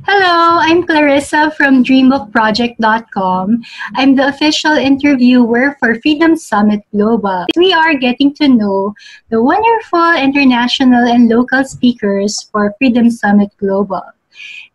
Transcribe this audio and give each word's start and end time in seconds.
Hello, 0.00 0.56
I'm 0.58 0.86
Clarissa 0.86 1.50
from 1.50 1.84
dreambookproject.com. 1.84 3.62
I'm 3.94 4.16
the 4.16 4.28
official 4.28 4.72
interviewer 4.72 5.76
for 5.78 6.00
Freedom 6.00 6.34
Summit 6.34 6.80
Global. 6.92 7.44
We 7.58 7.74
are 7.74 7.92
getting 7.94 8.32
to 8.36 8.48
know 8.48 8.94
the 9.28 9.42
wonderful 9.42 10.14
international 10.14 11.04
and 11.06 11.28
local 11.28 11.62
speakers 11.64 12.48
for 12.50 12.74
Freedom 12.78 13.10
Summit 13.10 13.50
Global. 13.58 14.02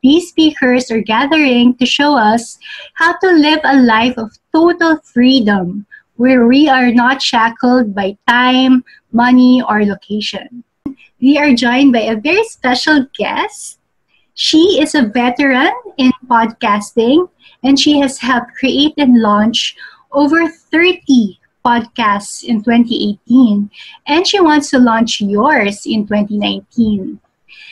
These 0.04 0.30
speakers 0.30 0.92
are 0.92 1.02
gathering 1.02 1.76
to 1.78 1.86
show 1.88 2.16
us 2.16 2.60
how 2.94 3.18
to 3.18 3.32
live 3.32 3.62
a 3.64 3.82
life 3.82 4.20
of 4.20 4.38
total 4.54 4.98
freedom 5.02 5.88
where 6.18 6.46
we 6.46 6.70
are 6.70 6.92
not 6.92 7.24
shackled 7.24 7.96
by 7.96 8.16
time, 8.28 8.84
money, 9.12 9.64
or 9.68 9.84
location. 9.84 10.64
We 11.20 11.40
are 11.40 11.56
joined 11.56 11.92
by 11.92 12.02
a 12.02 12.22
very 12.22 12.44
special 12.44 13.08
guest. 13.18 13.77
She 14.38 14.80
is 14.80 14.94
a 14.94 15.02
veteran 15.02 15.74
in 15.98 16.12
podcasting 16.28 17.28
and 17.64 17.80
she 17.80 17.98
has 18.02 18.20
helped 18.20 18.54
create 18.54 18.94
and 18.96 19.20
launch 19.20 19.76
over 20.12 20.48
30 20.48 21.40
podcasts 21.66 22.44
in 22.44 22.64
2018 22.64 23.72
and 24.06 24.28
she 24.28 24.40
wants 24.40 24.70
to 24.70 24.78
launch 24.78 25.22
yours 25.22 25.88
in 25.88 26.06
2019. 26.06 27.20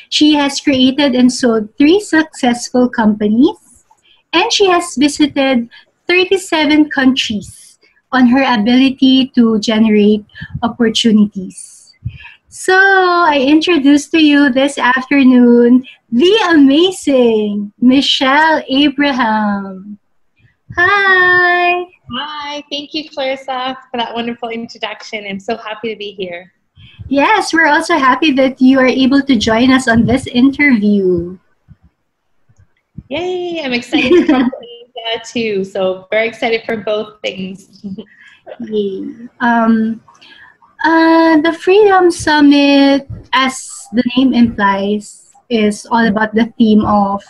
She 0.09 0.34
has 0.34 0.59
created 0.59 1.13
and 1.13 1.31
sold 1.31 1.70
three 1.77 1.99
successful 1.99 2.90
companies 2.90 3.85
and 4.34 4.52
she 4.52 4.66
has 4.66 4.95
visited 4.95 5.70
37 6.07 6.90
countries 6.90 7.77
on 8.12 8.26
her 8.29 8.41
ability 8.41 9.27
to 9.35 9.59
generate 9.59 10.26
opportunities. 10.63 11.74
So, 12.58 12.73
I 12.73 13.44
introduce 13.45 14.08
to 14.12 14.18
you 14.18 14.50
this 14.50 14.77
afternoon 14.77 15.86
the 16.09 16.34
amazing 16.52 17.73
Michelle 17.82 18.63
Abraham. 18.70 20.00
Hi. 20.77 21.84
Hi. 22.16 22.63
Thank 22.71 22.94
you, 22.94 23.10
Clarissa, 23.10 23.77
for 23.91 23.98
that 23.98 24.16
wonderful 24.16 24.48
introduction. 24.48 25.26
I'm 25.27 25.41
so 25.41 25.57
happy 25.57 25.91
to 25.91 25.98
be 25.98 26.12
here. 26.12 26.54
Yes, 27.10 27.52
we're 27.52 27.68
also 27.68 27.98
happy 27.98 28.32
that 28.32 28.62
you 28.62 28.79
are 28.79 28.88
able 28.88 29.22
to 29.22 29.35
join 29.35 29.70
us 29.70 29.90
on 29.90 30.05
this 30.05 30.26
interview. 30.26 31.38
Yay! 33.10 33.63
I'm 33.66 33.74
excited 33.74 34.27
to 34.27 34.49
yeah, 34.96 35.22
too. 35.26 35.66
So 35.66 36.07
very 36.10 36.29
excited 36.29 36.63
for 36.66 36.77
both 36.77 37.20
things. 37.22 37.84
um, 39.41 40.01
uh, 40.86 41.41
the 41.41 41.52
Freedom 41.52 42.12
Summit, 42.12 43.10
as 43.34 43.88
the 43.91 44.04
name 44.16 44.34
implies, 44.34 45.34
is 45.50 45.86
all 45.90 46.05
about 46.05 46.34
the 46.36 46.54
theme 46.58 46.86
of 46.86 47.24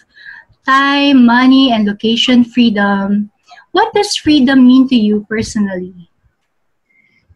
time, 0.66 1.26
money, 1.26 1.72
and 1.72 1.88
location 1.88 2.44
freedom. 2.44 3.32
What 3.72 3.94
does 3.94 4.16
freedom 4.16 4.68
mean 4.68 4.88
to 4.90 4.96
you 4.96 5.26
personally? 5.30 6.10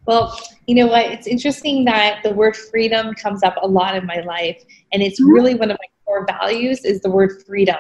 Well, 0.05 0.37
you 0.67 0.75
know 0.75 0.87
what? 0.87 1.05
It's 1.05 1.27
interesting 1.27 1.85
that 1.85 2.19
the 2.23 2.33
word 2.33 2.55
freedom 2.55 3.13
comes 3.15 3.43
up 3.43 3.55
a 3.61 3.67
lot 3.67 3.95
in 3.95 4.05
my 4.05 4.19
life, 4.19 4.61
and 4.91 5.01
it's 5.01 5.21
mm-hmm. 5.21 5.31
really 5.31 5.55
one 5.55 5.71
of 5.71 5.77
my 5.79 5.87
core 6.09 6.25
values 6.25 6.83
is 6.85 7.01
the 7.01 7.09
word 7.09 7.43
freedom. 7.45 7.77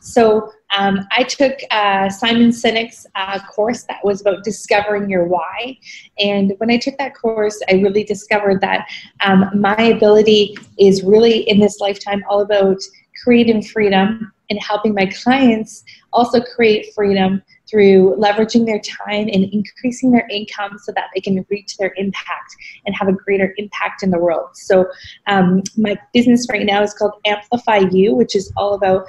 So 0.00 0.52
um, 0.76 1.00
I 1.10 1.24
took 1.24 1.54
uh, 1.72 2.08
Simon 2.08 2.50
Sinek's 2.50 3.06
uh, 3.16 3.40
course 3.40 3.82
that 3.88 4.04
was 4.04 4.20
about 4.20 4.44
discovering 4.44 5.10
your 5.10 5.24
why. 5.24 5.76
And 6.18 6.52
when 6.58 6.70
I 6.70 6.78
took 6.78 6.96
that 6.98 7.14
course, 7.16 7.60
I 7.68 7.74
really 7.74 8.04
discovered 8.04 8.60
that 8.60 8.88
um, 9.24 9.50
my 9.54 9.74
ability 9.96 10.56
is 10.78 11.02
really 11.02 11.38
in 11.50 11.58
this 11.58 11.80
lifetime 11.80 12.22
all 12.28 12.42
about 12.42 12.78
creating 13.24 13.62
freedom 13.62 14.32
and 14.48 14.60
helping 14.62 14.94
my 14.94 15.06
clients 15.06 15.82
also 16.12 16.40
create 16.40 16.94
freedom 16.94 17.42
through 17.72 18.14
leveraging 18.18 18.66
their 18.66 18.80
time 18.80 19.28
and 19.32 19.44
increasing 19.52 20.12
their 20.12 20.28
income 20.30 20.78
so 20.82 20.92
that 20.92 21.06
they 21.14 21.20
can 21.20 21.44
reach 21.48 21.78
their 21.78 21.94
impact 21.96 22.54
and 22.84 22.94
have 22.94 23.08
a 23.08 23.12
greater 23.12 23.54
impact 23.56 24.02
in 24.02 24.10
the 24.10 24.18
world. 24.18 24.50
So, 24.52 24.86
um, 25.26 25.62
my 25.76 25.96
business 26.12 26.46
right 26.50 26.66
now 26.66 26.82
is 26.82 26.92
called 26.92 27.14
Amplify 27.24 27.88
You, 27.90 28.14
which 28.14 28.36
is 28.36 28.52
all 28.56 28.74
about 28.74 29.06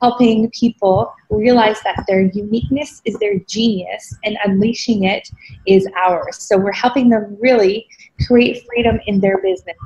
helping 0.00 0.50
people 0.50 1.12
realize 1.30 1.80
that 1.82 2.04
their 2.06 2.22
uniqueness 2.22 3.02
is 3.04 3.18
their 3.18 3.38
genius 3.40 4.14
and 4.24 4.38
unleashing 4.44 5.04
it 5.04 5.28
is 5.66 5.88
ours. 5.98 6.38
So, 6.38 6.56
we're 6.56 6.72
helping 6.72 7.08
them 7.08 7.36
really 7.40 7.88
create 8.26 8.64
freedom 8.68 9.00
in 9.06 9.20
their 9.20 9.38
business. 9.38 9.76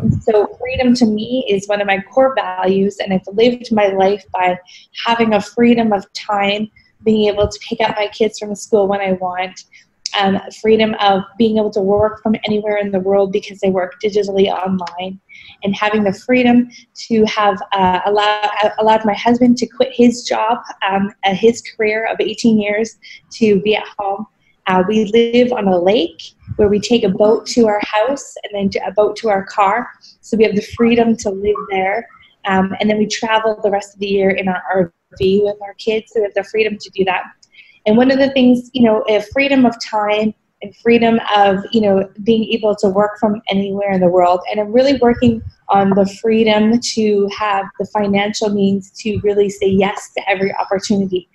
And 0.00 0.22
so, 0.22 0.46
freedom 0.58 0.94
to 0.94 1.04
me 1.04 1.44
is 1.46 1.68
one 1.68 1.82
of 1.82 1.86
my 1.86 2.00
core 2.00 2.34
values, 2.34 2.96
and 3.00 3.12
I've 3.12 3.20
lived 3.34 3.70
my 3.70 3.88
life 3.88 4.24
by 4.32 4.58
having 5.04 5.34
a 5.34 5.42
freedom 5.42 5.92
of 5.92 6.10
time 6.14 6.70
being 7.06 7.32
able 7.32 7.48
to 7.48 7.58
pick 7.66 7.80
up 7.80 7.96
my 7.96 8.08
kids 8.08 8.38
from 8.38 8.54
school 8.54 8.86
when 8.86 9.00
I 9.00 9.12
want, 9.12 9.64
um, 10.18 10.38
freedom 10.60 10.94
of 11.00 11.22
being 11.38 11.56
able 11.58 11.70
to 11.70 11.80
work 11.80 12.22
from 12.22 12.36
anywhere 12.44 12.76
in 12.76 12.90
the 12.90 13.00
world 13.00 13.32
because 13.32 13.58
they 13.60 13.70
work 13.70 13.94
digitally 14.02 14.48
online, 14.48 15.18
and 15.62 15.74
having 15.74 16.04
the 16.04 16.12
freedom 16.12 16.68
to 17.08 17.24
have 17.24 17.60
uh, 17.72 18.00
allowed, 18.06 18.50
allowed 18.78 19.04
my 19.04 19.14
husband 19.14 19.56
to 19.58 19.66
quit 19.66 19.92
his 19.92 20.24
job, 20.24 20.58
um, 20.88 21.12
his 21.24 21.62
career 21.62 22.06
of 22.06 22.20
18 22.20 22.60
years, 22.60 22.98
to 23.32 23.60
be 23.62 23.76
at 23.76 23.84
home. 23.98 24.26
Uh, 24.66 24.82
we 24.88 25.04
live 25.06 25.52
on 25.52 25.68
a 25.68 25.78
lake 25.78 26.20
where 26.56 26.68
we 26.68 26.80
take 26.80 27.04
a 27.04 27.08
boat 27.08 27.46
to 27.46 27.68
our 27.68 27.80
house 27.84 28.34
and 28.42 28.72
then 28.72 28.82
a 28.84 28.90
boat 28.90 29.14
to 29.16 29.28
our 29.28 29.44
car. 29.44 29.88
So 30.22 30.36
we 30.36 30.42
have 30.42 30.56
the 30.56 30.66
freedom 30.76 31.16
to 31.18 31.30
live 31.30 31.56
there. 31.70 32.08
Um, 32.46 32.74
and 32.80 32.88
then 32.88 32.98
we 32.98 33.06
travel 33.06 33.58
the 33.62 33.70
rest 33.70 33.94
of 33.94 34.00
the 34.00 34.06
year 34.06 34.30
in 34.30 34.48
our 34.48 34.92
RV 35.12 35.44
with 35.44 35.56
our 35.62 35.74
kids, 35.74 36.12
so 36.12 36.20
we 36.20 36.24
have 36.24 36.34
the 36.34 36.44
freedom 36.44 36.76
to 36.78 36.90
do 36.90 37.04
that. 37.04 37.24
And 37.86 37.96
one 37.96 38.10
of 38.10 38.18
the 38.18 38.30
things, 38.30 38.70
you 38.72 38.82
know, 38.82 39.04
freedom 39.32 39.64
of 39.64 39.74
time 39.84 40.34
and 40.62 40.74
freedom 40.76 41.20
of, 41.34 41.64
you 41.72 41.80
know, 41.80 42.08
being 42.24 42.44
able 42.52 42.74
to 42.76 42.88
work 42.88 43.18
from 43.18 43.40
anywhere 43.48 43.92
in 43.92 44.00
the 44.00 44.08
world. 44.08 44.40
And 44.50 44.58
I'm 44.58 44.72
really 44.72 44.98
working 44.98 45.42
on 45.68 45.90
the 45.90 46.06
freedom 46.20 46.80
to 46.80 47.28
have 47.36 47.66
the 47.78 47.86
financial 47.86 48.50
means 48.50 48.90
to 49.02 49.18
really 49.22 49.50
say 49.50 49.68
yes 49.68 50.12
to 50.14 50.28
every 50.28 50.54
opportunity. 50.54 51.28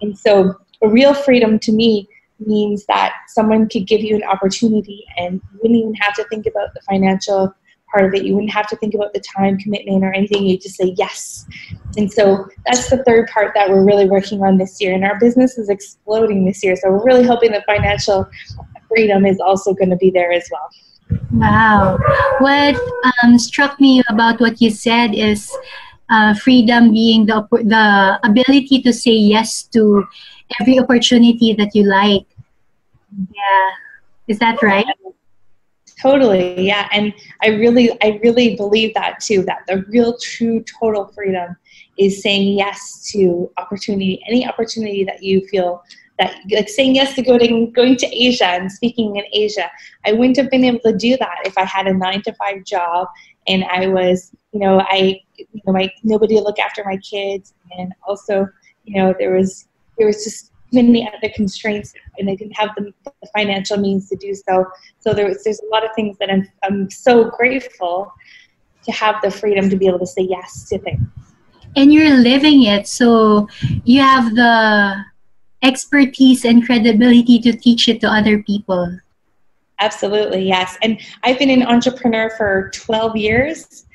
And 0.00 0.16
so, 0.16 0.54
a 0.80 0.88
real 0.88 1.12
freedom 1.12 1.58
to 1.58 1.72
me 1.72 2.08
means 2.38 2.86
that 2.86 3.14
someone 3.28 3.68
could 3.68 3.86
give 3.86 4.00
you 4.00 4.14
an 4.14 4.22
opportunity 4.22 5.04
and 5.16 5.40
you 5.52 5.58
wouldn't 5.60 5.78
even 5.78 5.94
have 5.94 6.14
to 6.14 6.24
think 6.24 6.46
about 6.46 6.72
the 6.72 6.80
financial 6.82 7.52
part 7.90 8.04
of 8.04 8.14
it. 8.14 8.24
You 8.24 8.34
wouldn't 8.34 8.52
have 8.52 8.68
to 8.68 8.76
think 8.76 8.94
about 8.94 9.12
the 9.12 9.20
time 9.20 9.58
commitment 9.58 10.04
or 10.04 10.12
anything. 10.12 10.46
You 10.46 10.58
just 10.58 10.76
say 10.76 10.94
yes. 10.96 11.46
And 11.96 12.10
so 12.10 12.46
that's 12.66 12.90
the 12.90 13.02
third 13.04 13.28
part 13.28 13.52
that 13.54 13.68
we're 13.68 13.84
really 13.84 14.08
working 14.08 14.42
on 14.42 14.58
this 14.58 14.80
year. 14.80 14.94
And 14.94 15.04
our 15.04 15.18
business 15.18 15.58
is 15.58 15.68
exploding 15.68 16.44
this 16.44 16.62
year. 16.62 16.76
So 16.76 16.90
we're 16.90 17.04
really 17.04 17.24
hoping 17.24 17.52
that 17.52 17.64
financial 17.66 18.28
freedom 18.88 19.26
is 19.26 19.40
also 19.40 19.74
going 19.74 19.90
to 19.90 19.96
be 19.96 20.10
there 20.10 20.32
as 20.32 20.48
well. 20.50 20.68
Wow. 21.32 21.98
What 22.38 22.76
um, 23.22 23.38
struck 23.38 23.80
me 23.80 24.02
about 24.08 24.40
what 24.40 24.60
you 24.60 24.70
said 24.70 25.14
is 25.14 25.50
uh, 26.10 26.34
freedom 26.34 26.92
being 26.92 27.26
the, 27.26 27.46
the 27.50 28.18
ability 28.24 28.82
to 28.82 28.92
say 28.92 29.12
yes 29.12 29.62
to 29.64 30.06
every 30.60 30.78
opportunity 30.78 31.54
that 31.54 31.74
you 31.74 31.84
like. 31.84 32.26
Yeah. 33.16 33.70
Is 34.26 34.38
that 34.38 34.62
right? 34.62 34.86
Totally, 36.00 36.66
yeah. 36.66 36.88
And 36.92 37.12
I 37.42 37.48
really, 37.48 37.90
I 38.02 38.20
really 38.22 38.54
believe 38.54 38.94
that 38.94 39.20
too, 39.20 39.42
that 39.42 39.62
the 39.66 39.84
real 39.88 40.16
true 40.18 40.62
total 40.62 41.06
freedom 41.08 41.56
is 41.98 42.22
saying 42.22 42.56
yes 42.56 43.10
to 43.12 43.50
opportunity, 43.56 44.22
any 44.28 44.46
opportunity 44.46 45.02
that 45.04 45.22
you 45.22 45.46
feel 45.48 45.82
that 46.18 46.36
like 46.50 46.68
saying 46.68 46.96
yes 46.96 47.14
to 47.14 47.22
going 47.22 47.72
going 47.72 47.96
to 47.96 48.06
Asia 48.06 48.46
and 48.46 48.70
speaking 48.70 49.16
in 49.16 49.24
Asia. 49.32 49.70
I 50.04 50.12
wouldn't 50.12 50.36
have 50.36 50.50
been 50.50 50.64
able 50.64 50.80
to 50.80 50.96
do 50.96 51.16
that 51.16 51.38
if 51.44 51.56
I 51.56 51.64
had 51.64 51.86
a 51.86 51.94
nine 51.94 52.22
to 52.22 52.32
five 52.34 52.64
job 52.64 53.08
and 53.46 53.64
I 53.64 53.86
was, 53.86 54.32
you 54.52 54.60
know, 54.60 54.80
I 54.80 55.20
you 55.36 55.46
know, 55.64 55.72
my 55.72 55.90
nobody 56.02 56.34
look 56.40 56.58
after 56.58 56.84
my 56.84 56.96
kids 56.98 57.54
and 57.76 57.92
also, 58.06 58.48
you 58.84 58.96
know, 58.96 59.14
there 59.18 59.32
was 59.32 59.68
there 59.96 60.06
was 60.06 60.24
just 60.24 60.52
many 60.72 61.08
other 61.08 61.32
constraints 61.34 61.94
and 62.18 62.28
I 62.28 62.34
didn't 62.34 62.56
have 62.56 62.70
the, 62.76 62.92
the, 63.04 63.12
financial 63.34 63.76
means 63.76 64.08
to 64.08 64.16
do 64.16 64.34
so. 64.34 64.66
So 65.00 65.12
there's 65.14 65.44
there's 65.44 65.60
a 65.60 65.66
lot 65.70 65.84
of 65.84 65.90
things 65.94 66.16
that 66.18 66.30
I'm, 66.30 66.48
I'm 66.62 66.90
so 66.90 67.30
grateful 67.30 68.12
to 68.84 68.92
have 68.92 69.16
the 69.22 69.30
freedom 69.30 69.68
to 69.70 69.76
be 69.76 69.86
able 69.86 69.98
to 70.00 70.06
say 70.06 70.22
yes 70.22 70.68
to 70.68 70.78
things. 70.78 71.06
And 71.76 71.92
you're 71.92 72.16
living 72.16 72.62
it, 72.64 72.88
so 72.88 73.48
you 73.84 74.00
have 74.00 74.34
the 74.34 75.04
expertise 75.62 76.44
and 76.44 76.64
credibility 76.64 77.38
to 77.40 77.52
teach 77.52 77.88
it 77.88 78.00
to 78.00 78.08
other 78.08 78.42
people. 78.42 78.98
Absolutely, 79.80 80.46
yes. 80.46 80.76
And 80.82 81.00
I've 81.22 81.38
been 81.38 81.50
an 81.50 81.62
entrepreneur 81.62 82.30
for 82.30 82.70
12 82.74 83.16
years 83.16 83.86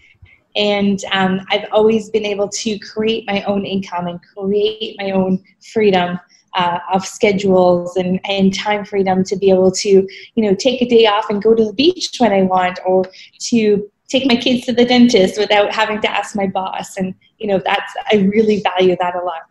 and 0.55 1.03
um, 1.11 1.41
I've 1.49 1.65
always 1.71 2.09
been 2.09 2.25
able 2.25 2.47
to 2.47 2.77
create 2.79 3.25
my 3.25 3.43
own 3.43 3.65
income 3.65 4.07
and 4.07 4.19
create 4.21 4.95
my 4.99 5.11
own 5.11 5.43
freedom 5.73 6.19
uh, 6.55 6.79
of 6.93 7.05
schedules 7.05 7.95
and, 7.95 8.19
and 8.25 8.53
time 8.53 8.85
freedom 8.85 9.23
to 9.23 9.35
be 9.35 9.49
able 9.49 9.71
to, 9.71 9.89
you 9.89 10.43
know, 10.43 10.55
take 10.55 10.81
a 10.81 10.87
day 10.87 11.05
off 11.07 11.29
and 11.29 11.41
go 11.41 11.53
to 11.53 11.65
the 11.65 11.73
beach 11.73 12.11
when 12.19 12.31
I 12.31 12.43
want 12.43 12.79
or 12.85 13.05
to 13.49 13.89
take 14.09 14.27
my 14.27 14.35
kids 14.35 14.65
to 14.65 14.73
the 14.73 14.85
dentist 14.85 15.39
without 15.39 15.73
having 15.73 15.99
to 16.01 16.11
ask 16.11 16.35
my 16.35 16.47
boss. 16.47 16.97
And, 16.97 17.15
you 17.39 17.47
know, 17.47 17.59
that's, 17.63 17.93
I 18.11 18.17
really 18.17 18.61
value 18.61 18.95
that 18.99 19.15
a 19.15 19.23
lot. 19.23 19.41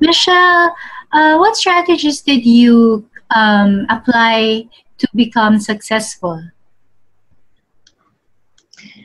Michelle, 0.00 0.74
uh, 1.12 1.36
what 1.36 1.56
strategies 1.56 2.22
did 2.22 2.44
you 2.44 3.08
um, 3.34 3.86
apply 3.88 4.68
to 4.98 5.08
become 5.14 5.60
successful? 5.60 6.42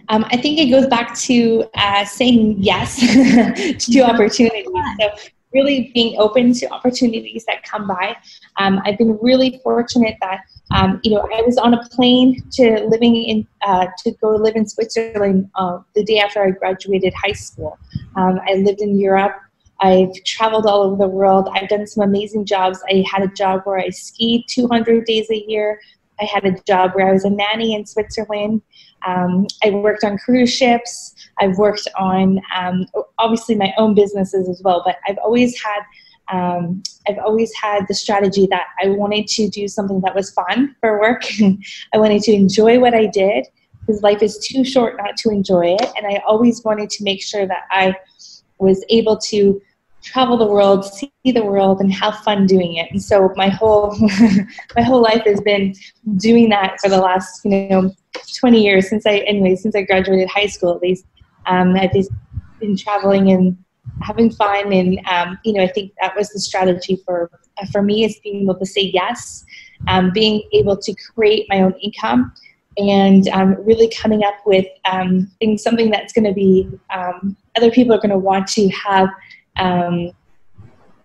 Um, 0.10 0.26
I 0.32 0.38
think 0.38 0.58
it 0.58 0.68
goes 0.68 0.88
back 0.88 1.18
to 1.20 1.66
uh, 1.76 2.06
saying 2.06 2.56
yes 2.60 3.00
to 3.86 4.02
opportunities. 4.02 4.66
So 5.00 5.10
really 5.58 5.92
being 5.94 6.20
open 6.20 6.54
to 6.54 6.66
opportunities 6.78 7.44
that 7.46 7.64
come 7.64 7.88
by. 7.88 8.16
Um, 8.58 8.80
I've 8.86 8.98
been 8.98 9.18
really 9.30 9.60
fortunate 9.64 10.16
that 10.22 10.40
um, 10.76 11.00
you 11.04 11.12
know 11.14 11.22
I 11.38 11.42
was 11.42 11.58
on 11.58 11.74
a 11.74 11.82
plane 11.90 12.30
to 12.58 12.66
living 12.94 13.16
in 13.16 13.48
uh, 13.70 13.88
to 14.04 14.12
go 14.22 14.30
live 14.46 14.56
in 14.56 14.68
Switzerland 14.68 15.50
uh, 15.56 15.80
the 15.96 16.04
day 16.04 16.20
after 16.20 16.44
I 16.44 16.52
graduated 16.52 17.14
high 17.14 17.38
school. 17.46 17.78
Um, 18.16 18.40
I 18.48 18.54
lived 18.68 18.82
in 18.82 19.00
Europe. 19.00 19.36
I've 19.80 20.14
traveled 20.26 20.66
all 20.66 20.82
over 20.84 20.96
the 20.96 21.08
world. 21.08 21.50
I've 21.54 21.70
done 21.70 21.86
some 21.86 22.04
amazing 22.04 22.46
jobs. 22.46 22.80
I 22.92 23.04
had 23.12 23.22
a 23.22 23.32
job 23.42 23.62
where 23.66 23.78
I 23.78 23.90
skied 23.90 24.46
200 24.48 25.06
days 25.06 25.30
a 25.30 25.40
year. 25.48 25.80
I 26.20 26.26
had 26.26 26.46
a 26.46 26.54
job 26.72 26.92
where 26.96 27.08
I 27.10 27.14
was 27.14 27.26
a 27.26 27.30
nanny 27.30 27.76
in 27.76 27.86
Switzerland. 27.86 28.64
Um, 29.06 29.46
I 29.64 29.70
worked 29.70 30.04
on 30.04 30.18
cruise 30.18 30.52
ships. 30.52 31.14
I've 31.40 31.58
worked 31.58 31.88
on 31.98 32.40
um, 32.56 32.86
obviously 33.20 33.56
my 33.56 33.74
own 33.78 33.94
businesses 33.94 34.50
as 34.50 34.62
well, 34.64 34.82
but 34.86 34.98
I've 35.08 35.18
always 35.20 35.62
had 35.62 35.82
um, 36.30 36.84
I've 37.08 37.20
always 37.20 37.54
had 37.54 37.86
the 37.88 37.94
strategy 37.94 38.48
that 38.48 38.66
I 38.84 38.90
wanted 38.90 39.28
to 39.28 39.48
do 39.48 39.68
something 39.68 40.02
that 40.02 40.14
was 40.14 40.32
fun 40.32 40.76
for 40.82 41.00
work. 41.00 41.24
I 41.94 41.98
wanted 41.98 42.22
to 42.24 42.34
enjoy 42.34 42.80
what 42.80 42.94
I 42.94 43.06
did 43.06 43.46
because 43.80 44.04
life 44.04 44.22
is 44.22 44.38
too 44.40 44.66
short 44.66 44.98
not 44.98 45.16
to 45.18 45.30
enjoy 45.30 45.78
it, 45.80 45.90
and 45.96 46.06
I 46.06 46.22
always 46.28 46.64
wanted 46.64 46.90
to 46.92 47.04
make 47.04 47.24
sure 47.24 47.48
that 47.48 47.64
I 47.72 47.96
was 48.60 48.84
able 48.90 49.18
to 49.18 49.62
travel 50.04 50.38
the 50.38 50.46
world, 50.46 50.86
see 50.86 51.12
the 51.26 51.44
world, 51.44 51.80
and 51.80 51.92
have 51.94 52.18
fun 52.20 52.46
doing 52.46 52.76
it. 52.76 52.90
And 52.92 53.02
so 53.02 53.32
my 53.36 53.50
whole 53.50 53.96
my 54.76 54.82
whole 54.82 55.02
life 55.02 55.24
has 55.26 55.42
been 55.42 55.74
doing 56.18 56.50
that 56.50 56.80
for 56.82 56.90
the 56.90 57.00
last 57.00 57.46
you 57.46 57.70
know 57.70 57.94
20 58.40 58.62
years 58.62 58.90
since 58.90 59.06
I 59.06 59.18
anyway 59.20 59.56
since 59.56 59.76
I 59.76 59.84
graduated 59.84 60.28
high 60.30 60.48
school 60.48 60.74
at 60.74 60.82
least. 60.82 61.06
Um, 61.48 61.76
I've 61.76 61.92
been 62.60 62.76
traveling 62.78 63.32
and 63.32 63.58
having 64.02 64.32
fun, 64.32 64.74
and 64.74 65.00
um, 65.08 65.38
you 65.44 65.54
know 65.54 65.64
I 65.64 65.68
think 65.68 65.94
that 66.02 66.16
was 66.16 66.30
the 66.30 66.40
strategy 66.40 66.98
for 67.06 67.32
for 67.72 67.82
me 67.82 68.04
is 68.04 68.20
being 68.24 68.44
able 68.44 68.56
to 68.56 68.66
say 68.66 68.92
yes, 68.94 69.46
um, 69.88 70.12
being 70.14 70.44
able 70.54 70.78
to 70.78 70.94
create 71.16 71.48
my 71.50 71.62
own 71.62 71.74
income. 71.82 72.34
And 72.80 73.28
um, 73.30 73.56
really 73.66 73.90
coming 73.90 74.24
up 74.24 74.36
with 74.46 74.68
um, 74.86 75.32
things, 75.40 75.64
something 75.64 75.90
that's 75.90 76.14
going 76.14 76.26
to 76.26 76.34
be 76.34 76.70
um, 76.94 77.36
other 77.56 77.72
people 77.72 77.96
are 77.96 77.98
going 77.98 78.12
to 78.12 78.20
want 78.20 78.48
to 78.50 78.70
have 78.70 79.10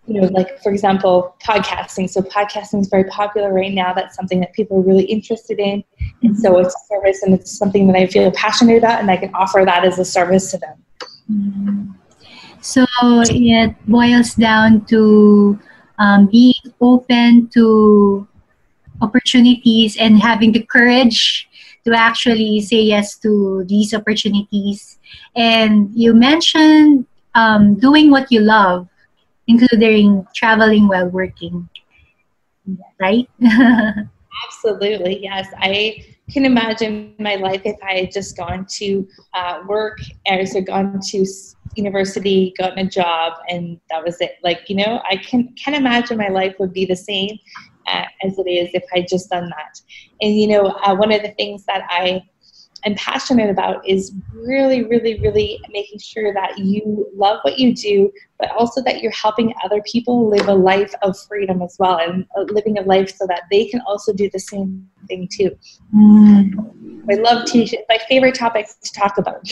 you 0.07 0.21
know, 0.21 0.29
like 0.29 0.61
for 0.63 0.73
example, 0.73 1.37
podcasting. 1.45 2.11
So 2.11 2.23
podcasting 2.23 2.81
is 2.81 2.89
very 2.89 3.05
popular 3.05 3.53
right 3.53 3.73
now. 3.73 3.93
That's 3.93 4.17
something 4.17 4.41
that 4.41 4.53
people 4.53 4.79
are 4.79 4.83
really 4.83 5.05
interested 5.05 5.61
in, 5.61 5.85
and 6.23 6.37
so 6.37 6.59
it's 6.59 6.75
a 6.75 6.95
service, 6.95 7.23
and 7.23 7.35
it's 7.35 7.57
something 7.57 7.87
that 7.87 7.97
I 7.97 8.07
feel 8.07 8.31
passionate 8.33 8.79
about, 8.79 9.01
and 9.01 9.11
I 9.11 9.17
can 9.17 9.33
offer 9.35 9.63
that 9.65 9.85
as 9.85 9.99
a 9.99 10.05
service 10.05 10.51
to 10.51 10.59
them. 10.59 10.85
Mm-hmm. 11.31 11.91
So 12.61 12.87
it 13.03 13.75
boils 13.89 14.35
down 14.35 14.85
to 14.87 15.59
um, 15.99 16.27
being 16.27 16.55
open 16.81 17.49
to 17.55 18.27
opportunities 19.01 19.97
and 19.97 20.19
having 20.19 20.53
the 20.53 20.63
courage 20.63 21.49
to 21.85 21.93
actually 21.93 22.61
say 22.61 22.81
yes 22.81 23.19
to 23.19 23.65
these 23.69 23.93
opportunities. 23.93 24.99
And 25.35 25.91
you 25.95 26.15
mentioned 26.15 27.07
um, 27.35 27.75
doing 27.75 28.11
what 28.11 28.31
you 28.31 28.41
love, 28.41 28.89
including 29.47 30.27
traveling 30.35 30.89
while 30.89 31.09
working, 31.09 31.69
right? 33.01 33.29
Absolutely, 34.47 35.23
yes. 35.23 35.49
I 35.59 36.05
can 36.31 36.45
imagine 36.45 37.15
my 37.19 37.37
life 37.37 37.63
if 37.65 37.77
I 37.83 37.95
had 38.01 38.13
just 38.13 38.37
gone 38.37 38.67
to 38.79 39.07
uh, 39.35 39.61
work 39.67 39.99
or 40.27 40.47
so 40.47 40.61
gone 40.61 41.01
to 41.11 41.27
university, 41.75 42.55
gotten 42.59 42.87
a 42.87 42.89
job, 42.89 43.35
and 43.49 43.79
that 43.91 44.05
was 44.05 44.21
it. 44.21 44.37
Like 44.43 44.69
you 44.69 44.77
know, 44.77 45.01
I 45.09 45.17
can 45.17 45.55
can 45.63 45.75
imagine 45.75 46.17
my 46.17 46.29
life 46.29 46.55
would 46.59 46.73
be 46.73 46.87
the 46.87 46.97
same 46.97 47.39
uh, 47.87 48.05
as 48.25 48.39
it 48.39 48.49
is 48.49 48.71
if 48.75 48.85
I 48.95 49.05
just 49.09 49.31
done 49.31 49.49
that. 49.49 49.81
And 50.21 50.35
you 50.39 50.49
know, 50.49 50.67
uh, 50.85 50.95
one 50.95 51.13
of 51.13 51.23
the 51.23 51.33
things 51.33 51.65
that 51.67 51.83
I 51.89 52.23
am 52.85 52.95
passionate 52.97 53.51
about 53.51 53.87
is 53.89 54.13
really, 54.35 54.85
really, 54.85 55.21
really 55.21 55.61
making 55.71 55.99
sure 55.99 56.33
that 56.35 56.59
you 56.59 57.09
love 57.15 57.39
what 57.43 57.59
you 57.59 57.75
do, 57.75 58.11
but 58.39 58.51
also 58.53 58.83
that 58.83 59.01
you're 59.03 59.13
helping 59.13 59.55
other 59.65 59.83
people 59.83 60.29
live 60.29 60.49
a 60.49 60.55
life 60.55 60.95
of 61.03 61.19
freedom 61.29 61.63
as 61.63 61.77
well 61.79 61.99
and 61.99 62.27
uh, 62.37 62.43
living 62.43 62.79
a 62.79 62.83
life 62.83 63.15
so 63.17 63.27
that 63.27 63.43
they 63.51 63.67
can 63.67 63.81
also 63.87 64.13
do 64.13 64.29
the 64.31 64.41
same 64.41 64.89
thing 65.09 65.29
too. 65.31 65.57
Mm. 65.95 67.05
I 67.11 67.15
love 67.15 67.47
teaching, 67.47 67.83
my 67.89 67.99
favorite 68.09 68.35
topic 68.35 68.67
to 68.83 68.93
talk 68.93 69.19
about. 69.19 69.41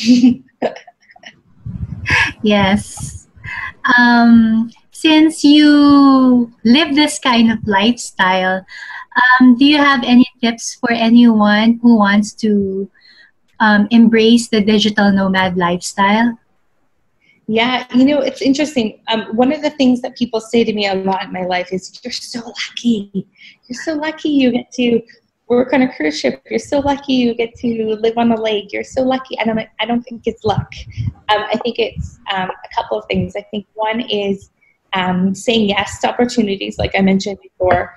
yes. 2.42 3.28
Um, 3.98 4.70
since 4.90 5.42
you 5.44 6.52
live 6.64 6.94
this 6.94 7.18
kind 7.18 7.50
of 7.50 7.58
lifestyle, 7.66 8.64
um, 9.40 9.56
do 9.56 9.64
you 9.64 9.78
have 9.78 10.04
any 10.04 10.26
tips 10.40 10.74
for 10.74 10.92
anyone 10.92 11.80
who 11.82 11.96
wants 11.96 12.32
to 12.34 12.90
um, 13.60 13.86
embrace 13.90 14.48
the 14.48 14.60
digital 14.60 15.12
nomad 15.12 15.56
lifestyle? 15.56 16.38
Yeah, 17.46 17.84
you 17.94 18.04
know, 18.04 18.20
it's 18.20 18.42
interesting. 18.42 19.00
Um, 19.08 19.36
one 19.36 19.52
of 19.52 19.60
the 19.60 19.70
things 19.70 20.02
that 20.02 20.16
people 20.16 20.40
say 20.40 20.62
to 20.62 20.72
me 20.72 20.86
a 20.86 20.94
lot 20.94 21.24
in 21.24 21.32
my 21.32 21.44
life 21.44 21.72
is, 21.72 22.00
You're 22.04 22.12
so 22.12 22.40
lucky. 22.46 23.26
You're 23.66 23.82
so 23.82 23.94
lucky 23.94 24.28
you 24.28 24.52
get 24.52 24.70
to 24.72 25.02
work 25.48 25.72
on 25.72 25.82
a 25.82 25.92
cruise 25.96 26.18
ship. 26.18 26.40
You're 26.48 26.60
so 26.60 26.78
lucky 26.78 27.14
you 27.14 27.34
get 27.34 27.52
to 27.56 27.96
live 28.00 28.16
on 28.16 28.30
a 28.30 28.40
lake. 28.40 28.72
You're 28.72 28.84
so 28.84 29.02
lucky. 29.02 29.36
And 29.38 29.50
I 29.50 29.54
don't, 29.54 29.68
I 29.80 29.84
don't 29.84 30.02
think 30.02 30.22
it's 30.26 30.44
luck. 30.44 30.72
Um, 31.28 31.42
I 31.52 31.58
think 31.64 31.80
it's 31.80 32.20
um, 32.32 32.50
a 32.50 32.74
couple 32.74 33.00
of 33.00 33.04
things. 33.06 33.34
I 33.34 33.42
think 33.50 33.66
one 33.74 34.00
is 34.00 34.50
um, 34.92 35.34
saying 35.34 35.68
yes 35.68 36.00
to 36.00 36.08
opportunities, 36.08 36.78
like 36.78 36.92
I 36.94 37.00
mentioned 37.00 37.38
before. 37.42 37.96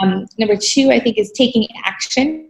Um, 0.00 0.26
number 0.38 0.56
two, 0.56 0.92
I 0.92 1.00
think, 1.00 1.18
is 1.18 1.32
taking 1.32 1.66
action. 1.84 2.48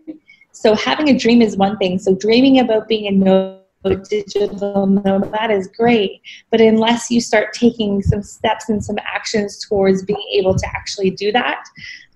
So 0.64 0.74
having 0.74 1.10
a 1.10 1.18
dream 1.18 1.42
is 1.42 1.58
one 1.58 1.76
thing. 1.76 1.98
So 1.98 2.14
dreaming 2.14 2.58
about 2.58 2.88
being 2.88 3.28
a 3.28 3.60
digital 4.08 4.86
nomad 4.86 5.50
is 5.50 5.66
great, 5.66 6.22
but 6.50 6.58
unless 6.58 7.10
you 7.10 7.20
start 7.20 7.52
taking 7.52 8.00
some 8.00 8.22
steps 8.22 8.70
and 8.70 8.82
some 8.82 8.96
actions 9.04 9.58
towards 9.68 10.02
being 10.04 10.26
able 10.32 10.54
to 10.54 10.66
actually 10.68 11.10
do 11.10 11.30
that, 11.32 11.62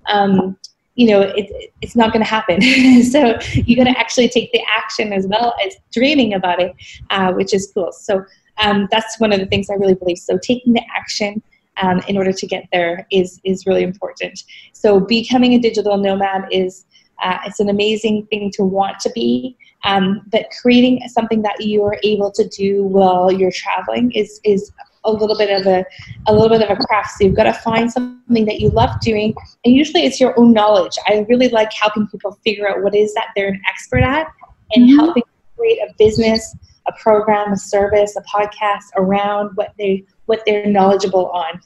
um, 0.06 0.56
you 0.94 1.08
know, 1.08 1.20
it, 1.20 1.74
it's 1.82 1.94
not 1.94 2.10
going 2.10 2.24
to 2.24 2.30
happen. 2.30 2.62
so 3.02 3.38
you 3.52 3.76
got 3.76 3.84
to 3.84 3.98
actually 3.98 4.30
take 4.30 4.50
the 4.52 4.62
action 4.74 5.12
as 5.12 5.26
well 5.26 5.54
as 5.62 5.76
dreaming 5.92 6.32
about 6.32 6.58
it, 6.58 6.74
uh, 7.10 7.30
which 7.34 7.52
is 7.52 7.70
cool. 7.74 7.92
So 7.92 8.24
um, 8.64 8.88
that's 8.90 9.20
one 9.20 9.30
of 9.30 9.40
the 9.40 9.46
things 9.46 9.68
I 9.68 9.74
really 9.74 9.94
believe. 9.94 10.16
So 10.16 10.38
taking 10.38 10.72
the 10.72 10.82
action. 10.96 11.42
Um, 11.80 12.00
in 12.08 12.16
order 12.16 12.32
to 12.32 12.44
get 12.44 12.64
there 12.72 13.06
is 13.12 13.40
is 13.44 13.64
really 13.64 13.84
important. 13.84 14.42
So 14.72 14.98
becoming 14.98 15.54
a 15.54 15.60
digital 15.60 15.96
nomad 15.96 16.48
is 16.50 16.86
uh, 17.22 17.38
it's 17.46 17.60
an 17.60 17.68
amazing 17.68 18.26
thing 18.26 18.50
to 18.54 18.64
want 18.64 18.98
to 19.00 19.10
be, 19.14 19.56
um, 19.84 20.22
but 20.30 20.46
creating 20.60 21.00
something 21.08 21.42
that 21.42 21.60
you 21.60 21.84
are 21.84 21.98
able 22.02 22.30
to 22.32 22.46
do 22.48 22.84
while 22.84 23.30
you're 23.30 23.52
traveling 23.52 24.10
is 24.12 24.40
is 24.44 24.72
a 25.04 25.12
little 25.12 25.36
bit 25.36 25.50
of 25.50 25.66
a 25.66 25.84
a 26.26 26.32
little 26.32 26.58
bit 26.58 26.68
of 26.68 26.78
a 26.78 26.80
craft. 26.80 27.10
So 27.12 27.24
you've 27.24 27.36
got 27.36 27.44
to 27.44 27.52
find 27.52 27.90
something 27.90 28.44
that 28.46 28.60
you 28.60 28.70
love 28.70 29.00
doing, 29.00 29.34
and 29.64 29.74
usually 29.74 30.04
it's 30.04 30.20
your 30.20 30.38
own 30.38 30.52
knowledge. 30.52 30.96
I 31.06 31.24
really 31.28 31.48
like 31.48 31.72
helping 31.72 32.06
people 32.08 32.38
figure 32.44 32.68
out 32.68 32.82
what 32.82 32.94
is 32.94 33.14
that 33.14 33.28
they're 33.34 33.48
an 33.48 33.60
expert 33.68 34.02
at, 34.02 34.28
and 34.74 34.88
mm-hmm. 34.88 34.98
helping 34.98 35.22
create 35.56 35.78
a 35.78 35.92
business, 35.98 36.56
a 36.86 36.92
program, 37.00 37.52
a 37.52 37.56
service, 37.56 38.16
a 38.16 38.22
podcast 38.22 38.84
around 38.96 39.50
what 39.54 39.72
they 39.78 40.04
what 40.26 40.42
they're 40.46 40.66
knowledgeable 40.66 41.30
on. 41.30 41.60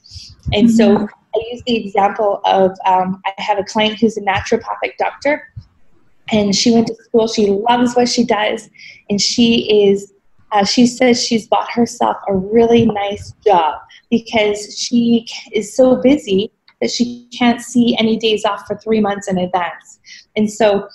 And 0.53 0.69
mm-hmm. 0.69 0.77
so 0.77 1.09
I 1.35 1.41
use 1.51 1.63
the 1.67 1.77
example 1.77 2.41
of 2.45 2.73
um, 2.85 3.21
I 3.27 3.33
have 3.39 3.59
a 3.59 3.65
client 3.65 3.99
who's 3.99 4.17
a 4.17 4.21
naturopathic 4.21 4.97
doctor, 4.99 5.53
and 6.31 6.55
she 6.55 6.73
went 6.73 6.89
to 6.89 6.95
school. 6.95 7.29
She 7.29 7.47
loves 7.47 7.95
what 7.95 8.09
she 8.09 8.25
does, 8.25 8.69
and 9.09 9.21
she 9.21 9.87
is. 9.87 10.13
Uh, 10.53 10.65
she 10.65 10.87
says 10.87 11.23
she's 11.23 11.47
bought 11.49 11.71
herself 11.73 12.19
a 12.29 12.35
really 12.35 12.85
nice 12.85 13.33
job 13.45 13.81
because 14.11 14.79
she 14.79 15.27
is 15.53 15.75
so 15.75 15.97
busy 15.97 16.53
that 16.83 16.91
she 16.91 17.27
can't 17.33 17.63
see 17.63 17.97
any 17.99 18.19
days 18.19 18.45
off 18.45 18.67
for 18.67 18.77
three 18.77 19.01
months 19.01 19.29
in 19.29 19.39
advance. 19.39 19.99
And 20.37 20.53
so 20.53 20.89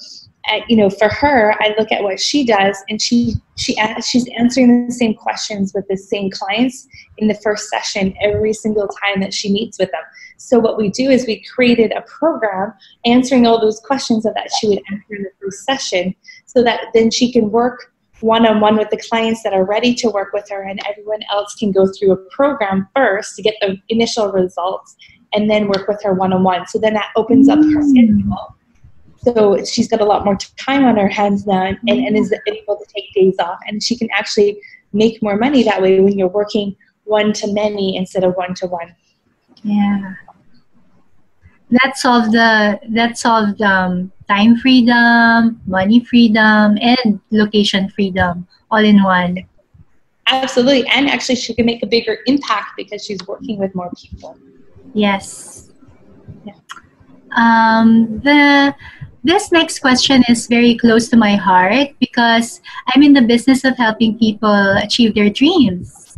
you 0.68 0.78
know, 0.78 0.90
for 0.90 1.10
her, 1.10 1.54
I 1.62 1.74
look 1.78 1.92
at 1.92 2.04
what 2.04 2.20
she 2.20 2.46
does, 2.46 2.78
and 2.90 3.02
she 3.02 3.36
she 3.56 3.76
she's 4.02 4.28
answering 4.38 4.88
the 4.88 4.94
same 4.94 5.14
questions 5.14 5.74
with 5.74 5.88
the 5.88 5.98
same 5.98 6.30
clients 6.30 6.88
in 7.18 7.28
the 7.28 7.34
first 7.36 7.70
session 7.70 8.16
every 8.22 8.54
single 8.54 8.88
time 8.88 9.20
that 9.22 9.34
she 9.34 9.52
meets 9.52 9.78
with 9.80 9.92
them. 9.92 10.04
So 10.38 10.60
what 10.60 10.78
we 10.78 10.90
do 10.90 11.10
is 11.10 11.26
we 11.26 11.44
created 11.44 11.92
a 11.92 12.02
program 12.02 12.74
answering 13.06 13.46
all 13.46 13.60
those 13.60 13.80
questions 13.80 14.24
that 14.24 14.50
she 14.60 14.68
would 14.70 14.82
answer 14.92 15.16
in 15.16 15.24
the 15.24 15.32
first 15.42 15.66
session, 15.66 16.16
so 16.46 16.64
that 16.64 16.82
then 16.94 17.12
she 17.12 17.32
can 17.32 17.52
work 17.52 17.94
one-on-one 18.22 18.78
with 18.78 18.90
the 18.90 18.98
clients 19.10 19.44
that 19.44 19.54
are 19.54 19.64
ready 19.64 19.94
to 19.94 20.10
work 20.10 20.34
with 20.34 20.50
her 20.50 20.64
and 20.64 20.80
everyone 20.90 21.20
else 21.32 21.54
can 21.54 21.72
go 21.72 21.86
through 21.86 22.12
a 22.12 22.18
program 22.32 22.88
first 22.96 23.36
to 23.36 23.44
get 23.44 23.54
the 23.62 23.78
initial 23.90 24.32
results 24.32 24.96
and 25.34 25.48
then 25.48 25.68
work 25.68 25.88
with 25.88 26.02
her 26.02 26.16
one-on-one. 26.16 26.66
So 26.66 26.80
then 26.80 26.96
that 26.96 27.12
opens 27.16 27.48
up 27.48 27.60
her 27.60 27.64
mm. 27.64 27.90
schedule 27.90 28.57
so 29.28 29.64
she's 29.66 29.88
got 29.88 30.02
a 30.02 30.06
lot 30.06 30.24
more 30.24 30.38
time 30.58 30.86
on 30.86 30.96
her 30.96 31.08
hands 31.08 31.46
now 31.46 31.64
and, 31.64 31.78
and 31.90 32.18
is 32.18 32.34
able 32.48 32.78
to 32.78 32.86
take 32.96 33.12
days 33.14 33.36
off 33.40 33.60
and 33.68 33.84
she 33.84 33.98
can 33.98 34.10
actually 34.12 34.60
make 34.94 35.22
more 35.22 35.38
money 35.38 35.64
that 35.64 35.82
way 35.82 36.00
when 36.00 36.18
you're 36.18 36.28
working 36.28 36.76
one 37.04 37.34
to 37.34 37.52
many 37.54 37.98
instead 37.98 38.24
of 38.24 38.34
one 38.36 38.54
to 38.54 38.68
one 38.68 38.96
yeah 39.64 40.14
that 41.70 41.98
solved 41.98 42.32
the 42.32 42.80
that 42.90 43.18
solved 43.18 43.62
um, 43.62 44.12
time 44.28 44.58
freedom, 44.58 45.62
money 45.66 46.00
freedom, 46.00 46.78
and 46.82 47.20
location 47.32 47.90
freedom 47.90 48.48
all 48.72 48.84
in 48.84 49.04
one. 49.04 49.46
Absolutely, 50.28 50.88
and 50.90 51.10
actually, 51.10 51.36
she 51.36 51.54
can 51.54 51.66
make 51.66 51.84
a 51.84 51.88
bigger 51.88 52.20
impact 52.26 52.72
because 52.78 53.06
she's 53.06 53.20
working 53.28 53.60
with 53.60 53.74
more 53.76 53.92
people. 53.96 54.38
Yes. 54.94 55.72
Yeah. 56.46 56.54
Um, 57.36 58.20
the 58.24 58.76
this 59.24 59.52
next 59.52 59.80
question 59.80 60.24
is 60.30 60.48
very 60.48 60.78
close 60.78 61.10
to 61.10 61.18
my 61.18 61.36
heart 61.36 61.90
because 62.00 62.62
I'm 62.94 63.04
in 63.04 63.14
the 63.14 63.22
business 63.22 63.64
of 63.64 63.78
helping 63.78 64.18
people 64.18 64.78
achieve 64.78 65.16
their 65.16 65.30
dreams. 65.30 66.18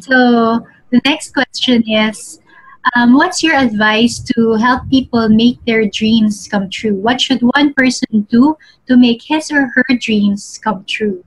So 0.00 0.66
the 0.90 1.00
next 1.04 1.34
question 1.34 1.82
is 1.88 2.40
um, 2.94 3.14
what's 3.14 3.42
your 3.42 3.54
advice 3.54 4.18
to 4.34 4.54
help 4.54 4.88
people 4.88 5.28
make 5.28 5.58
their 5.66 5.86
dreams 5.88 6.48
come 6.48 6.70
true? 6.70 6.94
What 6.94 7.20
should 7.20 7.40
one 7.42 7.74
person 7.74 8.26
do 8.30 8.56
to 8.86 8.96
make 8.96 9.22
his 9.22 9.50
or 9.50 9.70
her 9.74 9.96
dreams 10.00 10.58
come 10.62 10.84
true? 10.86 11.24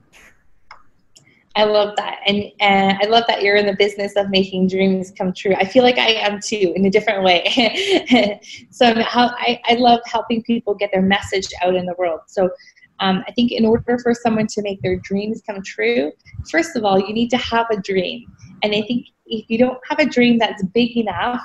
I 1.54 1.64
love 1.64 1.96
that. 1.96 2.20
And 2.26 2.44
uh, 2.60 2.98
I 3.02 3.06
love 3.08 3.24
that 3.28 3.42
you're 3.42 3.56
in 3.56 3.66
the 3.66 3.76
business 3.76 4.14
of 4.16 4.30
making 4.30 4.68
dreams 4.68 5.12
come 5.16 5.32
true. 5.32 5.54
I 5.54 5.66
feel 5.66 5.82
like 5.82 5.98
I 5.98 6.12
am 6.12 6.40
too, 6.40 6.72
in 6.74 6.86
a 6.86 6.90
different 6.90 7.22
way. 7.24 8.40
so 8.70 8.86
I, 8.96 9.60
I 9.66 9.74
love 9.74 10.00
helping 10.06 10.42
people 10.42 10.74
get 10.74 10.90
their 10.92 11.02
message 11.02 11.48
out 11.62 11.74
in 11.74 11.84
the 11.84 11.94
world. 11.98 12.20
So 12.26 12.50
um, 13.00 13.22
I 13.28 13.32
think 13.32 13.52
in 13.52 13.66
order 13.66 13.98
for 13.98 14.14
someone 14.14 14.46
to 14.46 14.62
make 14.62 14.80
their 14.80 14.96
dreams 14.96 15.42
come 15.46 15.62
true, 15.62 16.12
first 16.50 16.76
of 16.76 16.84
all, 16.84 16.98
you 16.98 17.12
need 17.12 17.28
to 17.30 17.36
have 17.36 17.66
a 17.70 17.76
dream. 17.76 18.32
And 18.62 18.72
I 18.74 18.82
think 18.82 19.08
if 19.26 19.44
you 19.48 19.58
don't 19.58 19.78
have 19.88 19.98
a 19.98 20.06
dream 20.06 20.38
that's 20.38 20.62
big 20.66 20.96
enough 20.96 21.42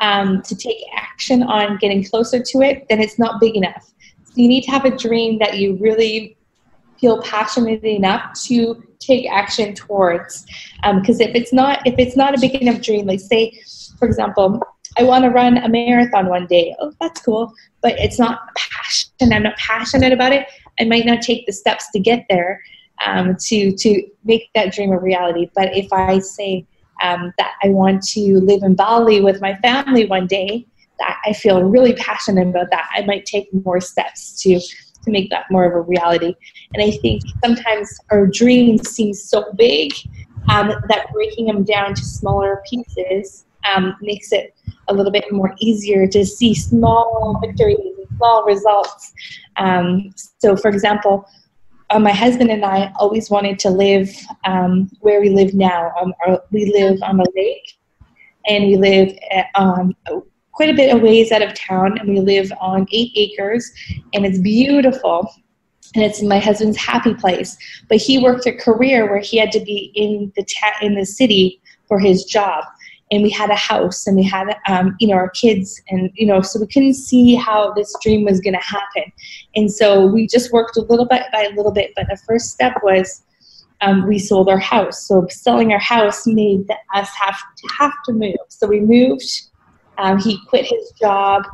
um, 0.00 0.42
to 0.42 0.54
take 0.54 0.76
action 0.96 1.42
on 1.42 1.78
getting 1.78 2.04
closer 2.04 2.42
to 2.42 2.60
it, 2.60 2.86
then 2.90 3.00
it's 3.00 3.18
not 3.18 3.40
big 3.40 3.56
enough. 3.56 3.92
So 4.24 4.32
you 4.34 4.48
need 4.48 4.64
to 4.64 4.70
have 4.70 4.84
a 4.84 4.94
dream 4.94 5.38
that 5.38 5.58
you 5.58 5.76
really 5.76 6.36
feel 6.98 7.22
passionate 7.22 7.84
enough 7.84 8.32
to 8.44 8.82
take 8.98 9.30
action 9.30 9.74
towards. 9.74 10.46
Because 10.82 11.20
um, 11.20 11.28
if 11.28 11.34
it's 11.34 11.52
not 11.52 11.86
if 11.86 11.94
it's 11.98 12.16
not 12.16 12.34
a 12.36 12.40
big 12.40 12.54
enough 12.56 12.82
dream, 12.82 13.06
like 13.06 13.20
say, 13.20 13.60
for 13.98 14.06
example, 14.06 14.60
I 14.98 15.02
want 15.02 15.24
to 15.24 15.30
run 15.30 15.58
a 15.58 15.68
marathon 15.68 16.26
one 16.26 16.46
day. 16.46 16.74
Oh, 16.78 16.92
that's 17.00 17.20
cool, 17.20 17.52
but 17.82 17.98
it's 17.98 18.18
not 18.18 18.40
passion. 18.56 19.32
I'm 19.32 19.42
not 19.42 19.56
passionate 19.56 20.12
about 20.12 20.32
it. 20.32 20.46
I 20.80 20.84
might 20.84 21.06
not 21.06 21.22
take 21.22 21.46
the 21.46 21.52
steps 21.52 21.90
to 21.92 22.00
get 22.00 22.26
there 22.28 22.62
um, 23.04 23.36
to 23.46 23.72
to 23.72 24.02
make 24.24 24.50
that 24.54 24.72
dream 24.72 24.92
a 24.92 24.98
reality. 24.98 25.50
But 25.54 25.76
if 25.76 25.92
I 25.92 26.18
say 26.18 26.66
um, 27.02 27.32
that 27.38 27.54
I 27.62 27.68
want 27.68 28.02
to 28.08 28.40
live 28.40 28.62
in 28.62 28.74
Bali 28.74 29.20
with 29.20 29.40
my 29.40 29.56
family 29.56 30.06
one 30.06 30.26
day, 30.26 30.66
that 30.98 31.20
I 31.24 31.32
feel 31.32 31.62
really 31.62 31.94
passionate 31.94 32.48
about 32.48 32.70
that, 32.70 32.88
I 32.94 33.02
might 33.02 33.26
take 33.26 33.52
more 33.64 33.80
steps 33.80 34.40
to 34.42 34.60
to 35.04 35.10
make 35.10 35.30
that 35.30 35.44
more 35.50 35.64
of 35.64 35.74
a 35.74 35.80
reality. 35.80 36.34
And 36.74 36.82
I 36.82 36.90
think 36.98 37.22
sometimes 37.44 37.96
our 38.10 38.26
dreams 38.26 38.90
seem 38.90 39.12
so 39.14 39.52
big 39.56 39.92
um, 40.48 40.68
that 40.88 41.06
breaking 41.12 41.46
them 41.46 41.64
down 41.64 41.94
to 41.94 42.04
smaller 42.04 42.62
pieces 42.68 43.46
um, 43.72 43.96
makes 44.00 44.32
it 44.32 44.54
a 44.88 44.94
little 44.94 45.12
bit 45.12 45.30
more 45.32 45.54
easier 45.58 46.06
to 46.06 46.24
see 46.24 46.54
small 46.54 47.38
victories 47.40 47.78
and 47.78 48.06
small 48.16 48.44
results. 48.44 49.12
Um, 49.56 50.12
so, 50.38 50.56
for 50.56 50.68
example, 50.68 51.26
uh, 51.90 51.98
my 51.98 52.12
husband 52.12 52.50
and 52.50 52.64
I 52.64 52.92
always 52.96 53.30
wanted 53.30 53.58
to 53.60 53.70
live 53.70 54.10
um, 54.44 54.90
where 55.00 55.20
we 55.20 55.30
live 55.30 55.54
now. 55.54 55.92
Um, 56.00 56.12
our, 56.26 56.42
we 56.50 56.72
live 56.72 57.02
on 57.02 57.20
a 57.20 57.24
lake, 57.34 57.78
and 58.46 58.64
we 58.66 58.76
live 58.76 59.16
at, 59.30 59.46
um, 59.54 59.94
quite 60.54 60.70
a 60.70 60.74
bit 60.74 60.94
of 60.94 61.02
ways 61.02 61.32
out 61.32 61.42
of 61.42 61.54
town, 61.54 61.98
and 61.98 62.08
we 62.08 62.20
live 62.20 62.52
on 62.60 62.86
eight 62.92 63.12
acres, 63.16 63.70
and 64.12 64.24
it's 64.24 64.38
beautiful. 64.38 65.32
And 65.94 66.02
it's 66.02 66.22
my 66.22 66.40
husband's 66.40 66.76
happy 66.76 67.14
place. 67.14 67.56
But 67.88 67.98
he 67.98 68.18
worked 68.18 68.46
a 68.46 68.52
career 68.52 69.08
where 69.08 69.20
he 69.20 69.36
had 69.36 69.52
to 69.52 69.60
be 69.60 69.92
in 69.94 70.32
the 70.34 70.44
ta- 70.44 70.78
in 70.82 70.96
the 70.96 71.06
city 71.06 71.60
for 71.86 72.00
his 72.00 72.24
job 72.24 72.64
and 73.10 73.22
we 73.22 73.30
had 73.30 73.50
a 73.50 73.56
house 73.56 74.06
and 74.06 74.16
we 74.16 74.22
had 74.22 74.56
um, 74.66 74.96
you 74.98 75.08
know 75.08 75.14
our 75.14 75.30
kids 75.30 75.80
and 75.88 76.10
you 76.14 76.26
know 76.26 76.40
so 76.40 76.58
we 76.60 76.66
couldn't 76.66 76.94
see 76.94 77.34
how 77.34 77.72
this 77.74 77.94
dream 78.02 78.24
was 78.24 78.40
going 78.40 78.54
to 78.54 78.64
happen 78.64 79.04
and 79.54 79.72
so 79.72 80.06
we 80.06 80.26
just 80.26 80.52
worked 80.52 80.76
a 80.76 80.82
little 80.82 81.06
bit 81.06 81.22
by 81.32 81.42
a 81.42 81.54
little 81.54 81.72
bit 81.72 81.92
but 81.96 82.06
the 82.08 82.18
first 82.26 82.50
step 82.50 82.74
was 82.82 83.22
um, 83.80 84.06
we 84.06 84.18
sold 84.18 84.48
our 84.48 84.58
house 84.58 85.06
so 85.06 85.26
selling 85.28 85.72
our 85.72 85.78
house 85.78 86.26
made 86.26 86.66
us 86.94 87.10
have 87.10 87.38
to 87.56 87.68
have 87.78 87.92
to 88.04 88.12
move 88.12 88.36
so 88.48 88.66
we 88.66 88.80
moved 88.80 89.50
um, 89.98 90.18
he 90.18 90.38
quit 90.48 90.66
his 90.66 90.92
job 91.00 91.44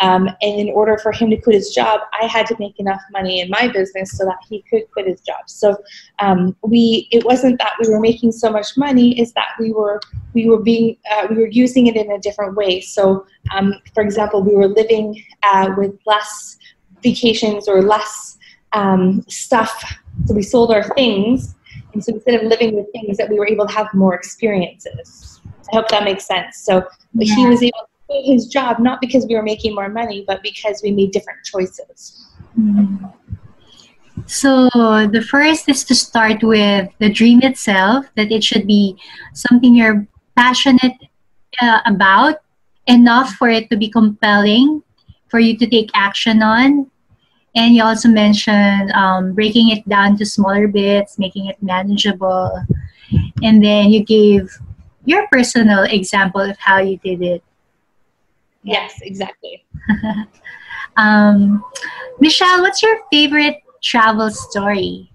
um, 0.00 0.28
and 0.42 0.60
in 0.60 0.68
order 0.70 0.96
for 0.98 1.12
him 1.12 1.30
to 1.30 1.36
quit 1.36 1.56
his 1.56 1.70
job, 1.70 2.00
I 2.20 2.26
had 2.26 2.46
to 2.46 2.56
make 2.58 2.78
enough 2.78 3.00
money 3.10 3.40
in 3.40 3.50
my 3.50 3.68
business 3.68 4.16
so 4.16 4.24
that 4.24 4.38
he 4.48 4.62
could 4.70 4.90
quit 4.92 5.06
his 5.06 5.20
job. 5.20 5.40
So 5.46 5.76
um, 6.20 6.56
we, 6.62 7.08
it 7.10 7.24
wasn't 7.24 7.58
that 7.58 7.72
we 7.82 7.90
were 7.90 7.98
making 7.98 8.32
so 8.32 8.50
much 8.50 8.76
money; 8.76 9.18
is 9.20 9.32
that 9.32 9.48
we 9.58 9.72
were 9.72 10.00
we 10.34 10.48
were 10.48 10.60
being 10.60 10.96
uh, 11.10 11.26
we 11.28 11.36
were 11.36 11.48
using 11.48 11.88
it 11.88 11.96
in 11.96 12.10
a 12.12 12.18
different 12.18 12.54
way. 12.54 12.80
So, 12.80 13.26
um, 13.52 13.74
for 13.94 14.02
example, 14.02 14.42
we 14.42 14.54
were 14.54 14.68
living 14.68 15.20
uh, 15.42 15.70
with 15.76 15.98
less 16.06 16.58
vacations 17.02 17.68
or 17.68 17.82
less 17.82 18.38
um, 18.72 19.24
stuff. 19.28 19.84
So 20.26 20.34
we 20.34 20.42
sold 20.42 20.70
our 20.70 20.84
things, 20.94 21.56
and 21.92 22.04
so 22.04 22.14
instead 22.14 22.34
of 22.36 22.42
living 22.44 22.76
with 22.76 22.86
things, 22.92 23.16
that 23.16 23.28
we 23.28 23.36
were 23.36 23.48
able 23.48 23.66
to 23.66 23.72
have 23.72 23.92
more 23.94 24.14
experiences. 24.14 25.37
I 25.72 25.76
hope 25.76 25.88
that 25.88 26.04
makes 26.04 26.26
sense. 26.26 26.58
So 26.58 26.86
yeah. 27.14 27.34
he 27.34 27.46
was 27.46 27.62
able 27.62 27.88
to 28.08 28.14
do 28.14 28.32
his 28.32 28.46
job 28.46 28.78
not 28.78 29.00
because 29.00 29.26
we 29.26 29.34
were 29.34 29.42
making 29.42 29.74
more 29.74 29.88
money, 29.88 30.24
but 30.26 30.42
because 30.42 30.80
we 30.82 30.90
made 30.90 31.12
different 31.12 31.44
choices. 31.44 32.26
Mm-hmm. 32.58 33.04
So 34.26 34.68
the 35.06 35.22
first 35.22 35.68
is 35.68 35.84
to 35.84 35.94
start 35.94 36.42
with 36.42 36.90
the 36.98 37.10
dream 37.10 37.40
itself, 37.42 38.06
that 38.16 38.32
it 38.32 38.42
should 38.42 38.66
be 38.66 38.96
something 39.32 39.74
you're 39.74 40.06
passionate 40.36 40.92
uh, 41.62 41.80
about 41.86 42.40
enough 42.86 43.34
for 43.34 43.48
it 43.48 43.70
to 43.70 43.76
be 43.76 43.88
compelling 43.88 44.82
for 45.28 45.38
you 45.38 45.56
to 45.58 45.66
take 45.66 45.90
action 45.94 46.42
on. 46.42 46.90
And 47.54 47.74
you 47.74 47.82
also 47.82 48.08
mentioned 48.08 48.90
um, 48.92 49.34
breaking 49.34 49.70
it 49.70 49.88
down 49.88 50.16
to 50.18 50.26
smaller 50.26 50.68
bits, 50.68 51.18
making 51.18 51.46
it 51.46 51.62
manageable. 51.62 52.52
And 53.42 53.62
then 53.64 53.90
you 53.90 54.04
gave 54.04 54.50
your 55.08 55.26
personal 55.32 55.84
example 55.84 56.42
of 56.42 56.58
how 56.58 56.78
you 56.78 56.98
did 56.98 57.22
it. 57.22 57.42
Yes, 58.62 58.92
exactly. 59.00 59.64
um, 60.96 61.64
Michelle, 62.20 62.60
what's 62.60 62.82
your 62.82 62.98
favorite 63.10 63.56
travel 63.82 64.30
story? 64.30 65.10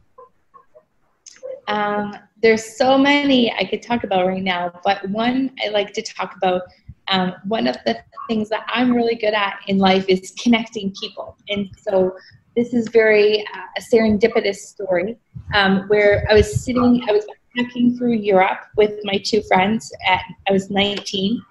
Um, 1.67 2.17
there's 2.41 2.75
so 2.75 2.97
many 2.97 3.53
I 3.53 3.65
could 3.65 3.83
talk 3.83 4.03
about 4.03 4.25
right 4.25 4.41
now, 4.41 4.73
but 4.83 5.07
one 5.09 5.51
I 5.63 5.69
like 5.69 5.93
to 5.93 6.01
talk 6.01 6.35
about. 6.37 6.63
Um, 7.09 7.35
one 7.45 7.67
of 7.67 7.77
the 7.85 7.97
things 8.27 8.49
that 8.49 8.65
I'm 8.69 8.93
really 8.93 9.15
good 9.15 9.33
at 9.33 9.59
in 9.67 9.77
life 9.77 10.05
is 10.07 10.33
connecting 10.41 10.93
people, 10.99 11.37
and 11.49 11.69
so 11.77 12.15
this 12.55 12.73
is 12.73 12.87
very 12.87 13.41
uh, 13.41 13.65
a 13.77 13.81
serendipitous 13.81 14.55
story 14.55 15.17
um, 15.53 15.87
where 15.87 16.25
I 16.29 16.33
was 16.33 16.63
sitting, 16.63 17.03
I 17.07 17.11
was 17.11 17.25
backpacking 17.57 17.97
through 17.97 18.13
Europe 18.13 18.59
with 18.77 18.99
my 19.03 19.21
two 19.23 19.41
friends. 19.43 19.91
At 20.07 20.21
I 20.47 20.53
was 20.53 20.69
19, 20.69 21.41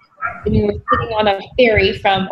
and 0.45 0.53
we 0.53 0.63
were 0.63 0.73
sitting 0.91 1.13
on 1.15 1.27
a 1.27 1.39
ferry 1.57 1.97
from 1.97 2.29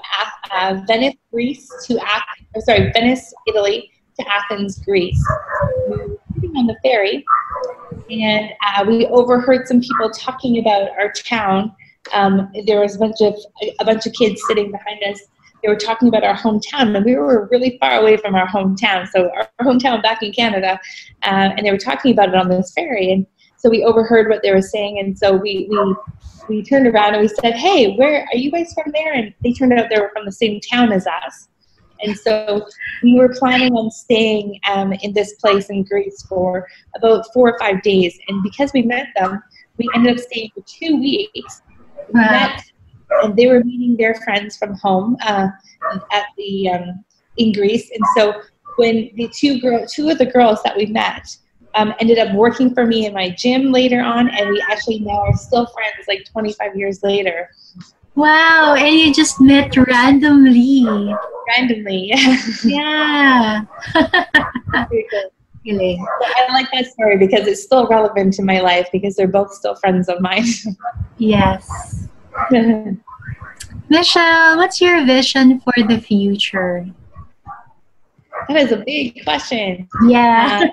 uh, 0.51 0.81
Venice, 0.87 1.15
Greece 1.31 1.69
to 1.87 1.99
Athens, 1.99 2.47
oh, 2.55 2.61
sorry, 2.61 2.91
Venice, 2.93 3.33
Italy 3.47 3.91
to 4.19 4.25
Athens, 4.27 4.79
Greece. 4.83 5.23
We 5.89 5.97
were 5.97 6.17
sitting 6.35 6.55
on 6.57 6.67
the 6.67 6.75
ferry 6.83 7.25
and 8.09 8.51
uh, 8.65 8.85
we 8.85 9.05
overheard 9.07 9.67
some 9.67 9.81
people 9.81 10.09
talking 10.11 10.59
about 10.59 10.89
our 10.91 11.11
town. 11.11 11.73
Um, 12.13 12.51
there 12.65 12.81
was 12.81 12.95
a 12.95 12.99
bunch 12.99 13.21
of 13.21 13.35
a 13.79 13.85
bunch 13.85 14.05
of 14.05 14.13
kids 14.13 14.41
sitting 14.47 14.71
behind 14.71 15.01
us. 15.03 15.21
They 15.61 15.69
were 15.69 15.77
talking 15.77 16.07
about 16.07 16.23
our 16.23 16.35
hometown, 16.35 16.95
and 16.95 17.05
we 17.05 17.15
were 17.15 17.47
really 17.51 17.77
far 17.79 17.99
away 17.99 18.17
from 18.17 18.33
our 18.33 18.47
hometown. 18.47 19.07
So 19.07 19.29
our, 19.35 19.47
our 19.59 19.65
hometown 19.65 20.01
back 20.01 20.23
in 20.23 20.33
Canada, 20.33 20.79
uh, 21.23 21.53
and 21.55 21.65
they 21.65 21.71
were 21.71 21.77
talking 21.77 22.11
about 22.11 22.29
it 22.29 22.35
on 22.35 22.49
this 22.49 22.73
ferry. 22.73 23.11
And 23.11 23.27
so 23.61 23.69
we 23.69 23.83
overheard 23.83 24.27
what 24.27 24.41
they 24.41 24.51
were 24.51 24.61
saying, 24.61 24.97
and 24.99 25.17
so 25.17 25.35
we 25.35 25.67
we 25.69 25.95
we 26.49 26.63
turned 26.63 26.87
around 26.87 27.13
and 27.13 27.21
we 27.21 27.27
said, 27.27 27.53
"Hey, 27.53 27.95
where 27.95 28.27
are 28.33 28.37
you 28.37 28.49
guys 28.49 28.73
from 28.73 28.91
there?" 28.91 29.13
And 29.13 29.33
they 29.43 29.53
turned 29.53 29.71
out 29.73 29.89
they 29.89 29.99
were 29.99 30.11
from 30.13 30.25
the 30.25 30.31
same 30.31 30.59
town 30.59 30.91
as 30.91 31.05
us. 31.05 31.47
And 32.03 32.17
so 32.17 32.65
we 33.03 33.13
were 33.19 33.29
planning 33.37 33.73
on 33.73 33.91
staying 33.91 34.59
um, 34.67 34.91
in 34.93 35.13
this 35.13 35.33
place 35.35 35.69
in 35.69 35.83
Greece 35.83 36.23
for 36.27 36.67
about 36.95 37.25
four 37.31 37.51
or 37.51 37.59
five 37.59 37.83
days. 37.83 38.17
And 38.27 38.41
because 38.41 38.73
we 38.73 38.81
met 38.81 39.05
them, 39.15 39.43
we 39.77 39.87
ended 39.93 40.17
up 40.17 40.23
staying 40.23 40.49
for 40.55 40.63
two 40.65 40.97
weeks. 40.97 41.61
We 42.11 42.19
Wow. 42.19 42.31
met, 42.31 42.63
and 43.23 43.35
they 43.35 43.45
were 43.45 43.63
meeting 43.63 43.95
their 43.95 44.15
friends 44.15 44.57
from 44.57 44.73
home 44.75 45.15
uh, 45.21 45.49
at 46.11 46.25
the 46.37 46.69
um, 46.69 47.05
in 47.37 47.51
Greece. 47.51 47.91
And 47.91 48.03
so 48.17 48.41
when 48.77 49.11
the 49.15 49.29
two 49.37 49.61
girl, 49.61 49.85
two 49.85 50.09
of 50.09 50.17
the 50.17 50.25
girls 50.25 50.63
that 50.63 50.75
we 50.75 50.87
met 50.87 51.27
um, 51.75 51.93
ended 51.99 52.17
up 52.17 52.33
working 52.35 52.73
for 52.73 52.85
me 52.85 53.05
in 53.05 53.13
my 53.13 53.29
gym 53.29 53.71
later 53.71 54.01
on, 54.01 54.29
and 54.29 54.49
we 54.49 54.63
actually 54.69 54.99
now 54.99 55.19
are 55.21 55.35
still 55.35 55.65
friends, 55.67 56.07
like 56.07 56.25
25 56.31 56.75
years 56.75 57.01
later, 57.03 57.49
Wow, 58.15 58.75
and 58.77 58.93
you 58.93 59.13
just 59.13 59.39
met 59.39 59.75
randomly. 59.77 61.15
randomly. 61.47 62.13
Yeah. 62.63 63.61
Good. 64.89 65.29
Galing. 65.63 66.05
I 66.21 66.51
like 66.51 66.67
that 66.73 66.87
story 66.87 67.17
because 67.17 67.47
it's 67.47 67.63
still 67.63 67.87
relevant 67.87 68.39
in 68.39 68.45
my 68.45 68.59
life 68.61 68.89
because 68.91 69.15
they're 69.15 69.27
both 69.27 69.53
still 69.53 69.75
friends 69.75 70.09
of 70.09 70.19
mine. 70.19 70.45
Yes. 71.19 72.07
Michelle, 73.89 74.57
what's 74.57 74.81
your 74.81 75.05
vision 75.05 75.59
for 75.59 75.73
the 75.87 75.99
future? 75.99 76.87
That 78.53 78.65
is 78.65 78.72
a 78.72 78.84
big 78.86 79.24
question. 79.24 79.88
Yeah. 80.08 80.65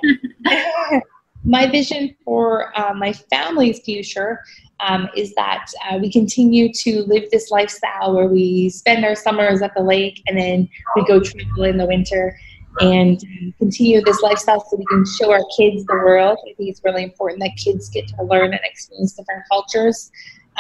Uh, 0.47 1.01
my 1.45 1.67
vision 1.67 2.15
for 2.25 2.77
uh, 2.79 2.93
my 2.95 3.13
family's 3.13 3.81
future 3.81 4.41
um, 4.81 5.09
is 5.17 5.35
that 5.35 5.67
uh, 5.89 5.99
we 5.99 6.11
continue 6.11 6.73
to 6.73 7.03
live 7.03 7.31
this 7.31 7.51
lifestyle 7.51 8.15
where 8.15 8.29
we 8.29 8.69
spend 8.69 9.05
our 9.05 9.15
summers 9.15 9.63
at 9.63 9.75
the 9.75 9.83
lake 9.83 10.23
and 10.27 10.39
then 10.39 10.69
we 10.95 11.05
go 11.05 11.21
travel 11.21 11.65
in 11.65 11.77
the 11.77 11.87
winter 11.87 12.39
and 12.81 13.21
continue 13.59 14.01
this 14.03 14.21
lifestyle 14.21 14.61
so 14.61 14.77
we 14.77 14.85
can 14.87 15.05
show 15.19 15.33
our 15.33 15.43
kids 15.57 15.85
the 15.87 15.95
world. 15.95 16.39
I 16.43 16.55
think 16.55 16.71
it's 16.71 16.83
really 16.85 17.03
important 17.03 17.41
that 17.41 17.57
kids 17.57 17.89
get 17.89 18.07
to 18.09 18.23
learn 18.23 18.53
and 18.53 18.61
experience 18.63 19.15
different 19.15 19.43
cultures. 19.51 20.13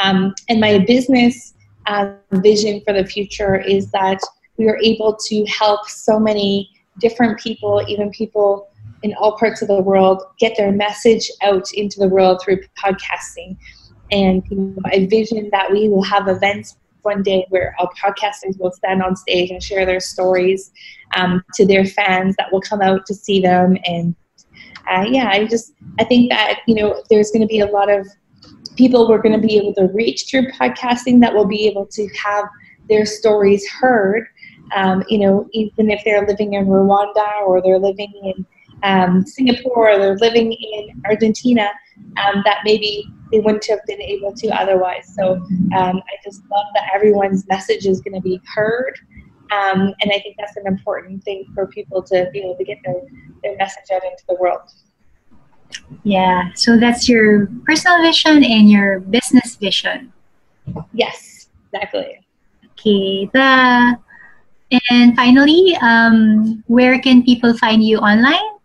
Um, 0.02 0.34
and 0.48 0.60
my 0.60 0.78
business 0.78 1.54
uh, 1.86 2.14
vision 2.32 2.80
for 2.84 2.92
the 2.92 3.04
future 3.04 3.56
is 3.56 3.90
that 3.92 4.20
we 4.56 4.68
are 4.68 4.78
able 4.82 5.16
to 5.26 5.44
help 5.46 5.88
so 5.88 6.18
many 6.18 6.70
different 6.98 7.38
people, 7.38 7.82
even 7.86 8.10
people 8.10 8.68
in 9.02 9.14
all 9.14 9.36
parts 9.38 9.62
of 9.62 9.68
the 9.68 9.80
world, 9.80 10.22
get 10.38 10.56
their 10.56 10.72
message 10.72 11.30
out 11.42 11.72
into 11.72 12.00
the 12.00 12.08
world 12.08 12.40
through 12.42 12.60
podcasting. 12.82 13.56
And 14.10 14.42
you 14.50 14.56
know, 14.56 14.82
I 14.86 15.06
vision 15.06 15.48
that 15.52 15.70
we 15.70 15.88
will 15.88 16.02
have 16.02 16.28
events 16.28 16.76
one 17.02 17.22
day 17.22 17.46
where 17.50 17.74
our 17.78 17.90
podcasters 17.92 18.58
will 18.58 18.72
stand 18.72 19.02
on 19.02 19.16
stage 19.16 19.50
and 19.50 19.62
share 19.62 19.86
their 19.86 20.00
stories 20.00 20.72
um, 21.16 21.42
to 21.54 21.66
their 21.66 21.84
fans 21.84 22.34
that 22.36 22.52
will 22.52 22.60
come 22.60 22.80
out 22.80 23.06
to 23.06 23.14
see 23.14 23.40
them. 23.40 23.76
And 23.84 24.14
uh, 24.90 25.04
yeah, 25.08 25.28
I 25.30 25.46
just 25.46 25.72
I 25.98 26.04
think 26.04 26.30
that 26.30 26.60
you 26.66 26.74
know 26.74 27.02
there's 27.10 27.30
going 27.30 27.42
to 27.42 27.46
be 27.46 27.60
a 27.60 27.66
lot 27.66 27.90
of 27.90 28.06
people 28.76 29.08
we're 29.08 29.22
going 29.22 29.38
to 29.38 29.46
be 29.46 29.56
able 29.56 29.74
to 29.74 29.88
reach 29.92 30.26
through 30.28 30.50
podcasting 30.52 31.20
that 31.20 31.34
will 31.34 31.46
be 31.46 31.66
able 31.66 31.86
to 31.86 32.08
have 32.24 32.44
their 32.88 33.04
stories 33.04 33.68
heard. 33.68 34.26
Um, 34.74 35.02
you 35.08 35.18
know, 35.18 35.48
even 35.52 35.90
if 35.90 36.02
they're 36.04 36.26
living 36.26 36.54
in 36.54 36.66
Rwanda 36.66 37.42
or 37.46 37.62
they're 37.62 37.78
living 37.78 38.12
in 38.22 38.46
um, 38.82 39.26
Singapore 39.26 39.90
or 39.90 39.98
they're 39.98 40.16
living 40.16 40.52
in 40.52 41.02
Argentina, 41.06 41.70
um, 42.24 42.42
that 42.44 42.60
maybe 42.64 43.06
they 43.32 43.40
wouldn't 43.40 43.66
have 43.66 43.80
been 43.86 44.00
able 44.00 44.32
to 44.32 44.48
otherwise. 44.48 45.12
So 45.14 45.34
um, 45.76 45.96
I 45.96 46.16
just 46.24 46.42
love 46.50 46.66
that 46.74 46.90
everyone's 46.94 47.46
message 47.48 47.86
is 47.86 48.00
going 48.00 48.14
to 48.14 48.20
be 48.20 48.40
heard. 48.54 48.98
Um, 49.50 49.94
and 50.02 50.12
I 50.12 50.20
think 50.20 50.36
that's 50.38 50.56
an 50.56 50.66
important 50.66 51.24
thing 51.24 51.46
for 51.54 51.66
people 51.66 52.02
to 52.04 52.28
be 52.32 52.40
able 52.40 52.56
to 52.56 52.64
get 52.64 52.78
their, 52.84 53.00
their 53.42 53.56
message 53.56 53.90
out 53.92 54.02
into 54.04 54.22
the 54.28 54.36
world. 54.38 54.60
Yeah. 56.02 56.50
So 56.54 56.78
that's 56.78 57.08
your 57.08 57.48
personal 57.64 58.02
vision 58.02 58.44
and 58.44 58.70
your 58.70 59.00
business 59.00 59.56
vision. 59.56 60.12
Yes, 60.92 61.48
exactly. 61.72 62.26
Okay. 62.72 63.28
The 63.32 63.98
and 64.90 65.16
finally, 65.16 65.76
um, 65.80 66.62
where 66.66 66.98
can 67.00 67.22
people 67.22 67.56
find 67.56 67.82
you 67.82 67.98
online? 67.98 68.58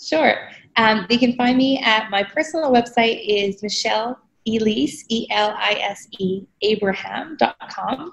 Sure. 0.00 0.48
Um, 0.76 1.06
they 1.08 1.18
can 1.18 1.34
find 1.34 1.58
me 1.58 1.80
at 1.84 2.10
my 2.10 2.22
personal 2.22 2.70
website 2.70 3.22
is 3.26 3.62
Michelle 3.62 4.18
Elise, 4.46 5.04
E 5.08 5.26
L 5.30 5.54
I 5.58 5.72
S 5.82 6.06
E, 6.18 6.44
Abraham.com. 6.62 8.12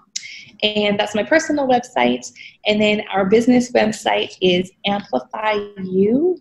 And 0.64 1.00
that's 1.00 1.14
my 1.16 1.24
personal 1.24 1.68
website. 1.68 2.32
And 2.66 2.82
then 2.82 3.04
our 3.12 3.26
business 3.26 3.72
website 3.72 4.36
is 4.42 4.72
amplifyu.ca. 4.88 6.40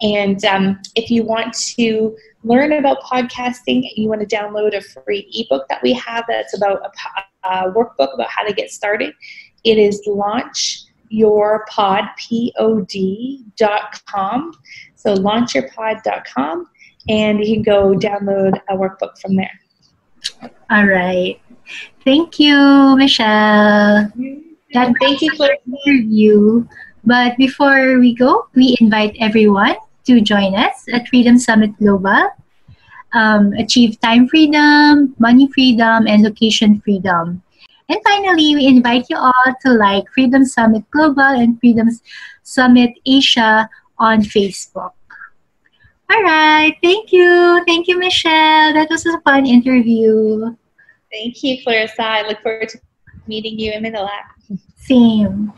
And 0.00 0.44
um, 0.44 0.78
if 0.94 1.10
you 1.10 1.24
want 1.24 1.54
to 1.76 2.16
learn 2.44 2.72
about 2.72 3.02
podcasting, 3.02 3.82
you 3.96 4.08
want 4.08 4.20
to 4.20 4.36
download 4.36 4.76
a 4.76 4.80
free 4.80 5.28
ebook 5.34 5.66
that 5.68 5.82
we 5.82 5.92
have 5.94 6.24
that's 6.28 6.56
about 6.56 6.80
a, 6.86 6.90
po- 7.48 7.66
a 7.66 7.72
workbook 7.72 8.14
about 8.14 8.28
how 8.28 8.44
to 8.44 8.52
get 8.52 8.70
started. 8.70 9.14
It 9.64 9.78
is 9.78 10.00
launchyourpod, 10.06 12.08
P-O-D 12.16 13.44
dot 13.56 14.00
com. 14.06 14.52
So 14.94 15.14
launchyourpod.com, 15.14 16.66
and 17.08 17.44
you 17.44 17.54
can 17.54 17.62
go 17.62 17.94
download 17.94 18.60
a 18.68 18.76
workbook 18.76 19.18
from 19.18 19.36
there. 19.36 19.50
All 20.70 20.86
right. 20.86 21.40
Thank 22.04 22.38
you, 22.38 22.96
Michelle. 22.96 24.12
That 24.74 24.94
Thank 25.00 25.22
you, 25.22 25.30
Claire. 25.32 25.56
interview. 25.86 26.66
But 27.04 27.36
before 27.38 27.98
we 27.98 28.14
go, 28.14 28.48
we 28.54 28.76
invite 28.80 29.16
everyone 29.20 29.76
to 30.06 30.20
join 30.20 30.54
us 30.54 30.84
at 30.92 31.08
Freedom 31.08 31.38
Summit 31.38 31.76
Global. 31.78 32.28
Um, 33.14 33.52
achieve 33.54 33.98
time 34.00 34.28
freedom, 34.28 35.14
money 35.18 35.48
freedom, 35.52 36.06
and 36.06 36.22
location 36.22 36.80
freedom. 36.80 37.42
And 37.88 37.98
finally, 38.04 38.54
we 38.54 38.66
invite 38.66 39.06
you 39.08 39.16
all 39.16 39.48
to 39.62 39.72
like 39.72 40.04
Freedom 40.12 40.44
Summit 40.44 40.84
Global 40.90 41.22
and 41.22 41.58
Freedom 41.58 41.88
Summit 42.42 42.92
Asia 43.06 43.68
on 43.98 44.20
Facebook. 44.20 44.92
All 46.10 46.22
right. 46.22 46.76
Thank 46.82 47.12
you. 47.12 47.62
Thank 47.66 47.88
you, 47.88 47.98
Michelle. 47.98 48.72
That 48.74 48.88
was 48.90 49.04
a 49.06 49.20
fun 49.20 49.46
interview. 49.46 50.54
Thank 51.12 51.42
you, 51.42 51.62
Clarissa. 51.62 52.02
I 52.02 52.28
look 52.28 52.40
forward 52.42 52.68
to 52.70 52.78
meeting 53.26 53.58
you 53.58 53.72
in 53.72 53.82
Manila. 53.82 54.10
Same. 54.76 55.52